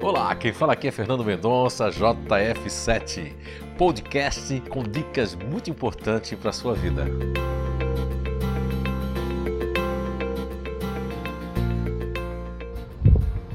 [0.00, 3.32] Olá, quem fala aqui é Fernando Mendonça, JF7,
[3.76, 7.04] podcast com dicas muito importantes para a sua vida.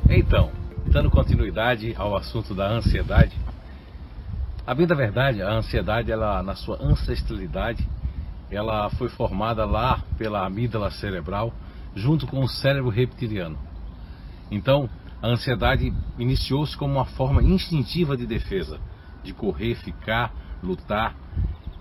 [0.10, 0.52] Então,
[0.86, 3.38] dando continuidade ao assunto da ansiedade,
[4.68, 7.88] a bem da verdade, a ansiedade, ela na sua ancestralidade,
[8.52, 11.54] ela foi formada lá pela amígdala cerebral,
[11.96, 13.58] junto com o cérebro reptiliano.
[14.52, 14.90] Então,
[15.24, 18.78] a ansiedade iniciou-se como uma forma instintiva de defesa,
[19.24, 21.16] de correr, ficar, lutar,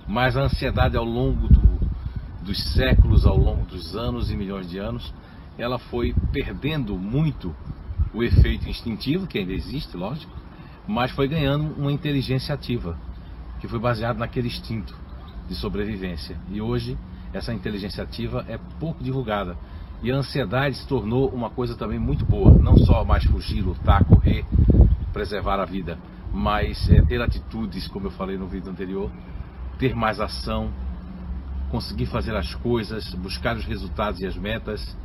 [0.07, 1.81] mas a ansiedade ao longo do,
[2.41, 5.13] dos séculos, ao longo dos anos e milhões de anos,
[5.59, 7.53] ela foi perdendo muito
[8.15, 10.33] o efeito instintivo, que ainda existe, lógico,
[10.87, 12.97] mas foi ganhando uma inteligência ativa,
[13.61, 14.97] que foi baseada naquele instinto
[15.49, 16.37] de sobrevivência.
[16.49, 16.97] E hoje
[17.33, 19.57] essa inteligência ativa é pouco divulgada.
[20.03, 24.05] E a ansiedade se tornou uma coisa também muito boa, não só mais fugir, lutar,
[24.05, 24.45] correr,
[25.13, 25.97] preservar a vida,
[26.33, 29.11] mas é, ter atitudes, como eu falei no vídeo anterior,
[29.79, 30.71] ter mais ação,
[31.71, 34.97] conseguir fazer as coisas, buscar os resultados e as metas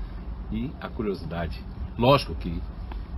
[0.51, 1.63] e a curiosidade.
[1.97, 2.61] Lógico que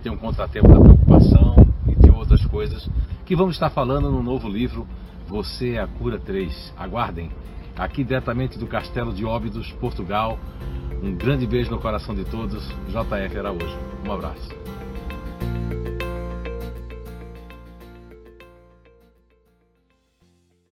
[0.03, 1.55] tem um contratempo da preocupação
[1.87, 2.89] e tem outras coisas
[3.25, 4.87] que vamos estar falando no novo livro
[5.27, 6.73] Você é a Cura 3.
[6.77, 7.31] Aguardem,
[7.77, 10.39] aqui diretamente do Castelo de Óbidos, Portugal.
[11.01, 12.67] Um grande beijo no coração de todos.
[12.87, 13.77] JF Araújo.
[14.05, 14.49] Um abraço.